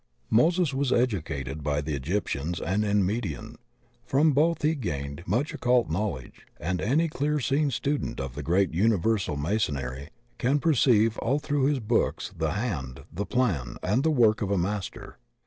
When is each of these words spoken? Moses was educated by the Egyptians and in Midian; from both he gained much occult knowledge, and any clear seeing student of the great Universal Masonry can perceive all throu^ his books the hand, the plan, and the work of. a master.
Moses 0.31 0.73
was 0.73 0.91
educated 0.91 1.61
by 1.61 1.79
the 1.79 1.93
Egyptians 1.93 2.59
and 2.59 2.83
in 2.83 3.05
Midian; 3.05 3.57
from 4.03 4.31
both 4.31 4.63
he 4.63 4.73
gained 4.73 5.21
much 5.27 5.53
occult 5.53 5.91
knowledge, 5.91 6.47
and 6.59 6.81
any 6.81 7.07
clear 7.07 7.39
seeing 7.39 7.69
student 7.69 8.19
of 8.19 8.33
the 8.33 8.41
great 8.41 8.73
Universal 8.73 9.35
Masonry 9.37 10.09
can 10.39 10.57
perceive 10.59 11.19
all 11.19 11.39
throu^ 11.39 11.69
his 11.69 11.79
books 11.79 12.33
the 12.35 12.53
hand, 12.53 13.01
the 13.13 13.27
plan, 13.27 13.77
and 13.83 14.01
the 14.01 14.09
work 14.09 14.41
of. 14.41 14.49
a 14.49 14.57
master. 14.57 15.19